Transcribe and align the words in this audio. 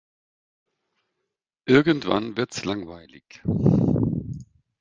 Irgendwann 1.67 2.35
wird's 2.35 2.65
langweilig. 2.65 3.43